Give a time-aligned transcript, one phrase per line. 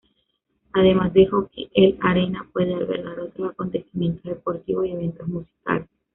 [0.73, 5.89] Además de hockey, el arena puede albergar otros acontecimientos deportivos y eventos musicales.